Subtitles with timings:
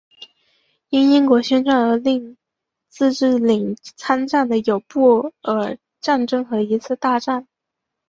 [0.89, 2.35] 因英国宣战而令
[2.89, 7.47] 自治领参战的有布尔战争和一次大战。